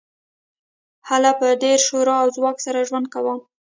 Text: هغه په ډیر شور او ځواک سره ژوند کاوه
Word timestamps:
هغه 1.09 1.31
په 1.39 1.47
ډیر 1.63 1.79
شور 1.87 2.07
او 2.21 2.27
ځواک 2.35 2.57
سره 2.65 2.85
ژوند 2.87 3.07
کاوه 3.13 3.35